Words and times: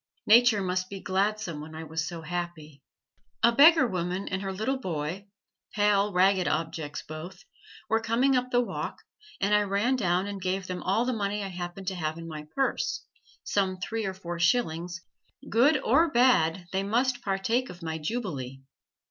Nature 0.25 0.63
must 0.63 0.89
be 0.89 0.99
gladsome 0.99 1.61
when 1.61 1.75
I 1.75 1.83
was 1.83 2.07
so 2.07 2.23
happy. 2.23 2.81
A 3.43 3.51
beggar 3.51 3.85
woman 3.85 4.27
and 4.29 4.41
her 4.41 4.51
little 4.51 4.79
boy, 4.79 5.27
pale, 5.75 6.11
ragged 6.11 6.47
objects 6.47 7.03
both, 7.07 7.43
were 7.87 7.99
coming 8.01 8.35
up 8.35 8.49
the 8.49 8.61
walk, 8.61 9.03
and 9.39 9.53
I 9.53 9.61
ran 9.61 9.95
down 9.95 10.25
and 10.25 10.41
gave 10.41 10.65
them 10.65 10.81
all 10.81 11.05
the 11.05 11.13
money 11.13 11.43
I 11.43 11.49
happened 11.49 11.85
to 11.89 11.95
have 11.95 12.17
in 12.17 12.27
my 12.27 12.47
purse 12.55 13.05
some 13.43 13.77
three 13.79 14.07
or 14.07 14.15
four 14.15 14.39
shillings: 14.39 15.01
good 15.51 15.77
or 15.83 16.09
bad 16.09 16.65
they 16.71 16.81
must 16.81 17.21
partake 17.21 17.69
of 17.69 17.83
my 17.83 17.99
jubilee. 17.99 18.61